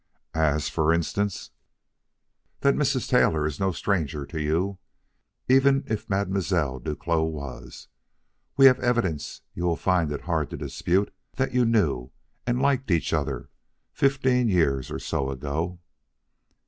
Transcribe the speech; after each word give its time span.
"As, 0.33 0.67
for 0.67 0.91
instance?" 0.91 1.51
"That 2.61 2.73
Mrs. 2.73 3.07
Taylor 3.07 3.45
is 3.45 3.59
no 3.59 3.71
stranger 3.71 4.25
to 4.25 4.41
you, 4.41 4.79
even 5.47 5.83
if 5.85 6.09
Mademoiselle 6.09 6.79
Duclos 6.79 7.31
was. 7.31 7.87
We 8.57 8.65
have 8.65 8.79
evidence 8.79 9.41
you 9.53 9.63
will 9.63 9.75
find 9.75 10.11
it 10.11 10.21
hard 10.21 10.49
to 10.49 10.57
dispute 10.57 11.13
that 11.33 11.53
you 11.53 11.65
knew 11.65 12.09
and 12.47 12.59
liked 12.59 12.89
each 12.89 13.13
other, 13.13 13.51
fifteen 13.93 14.47
years 14.49 14.89
or 14.89 14.97
so 14.97 15.29
ago." 15.29 15.77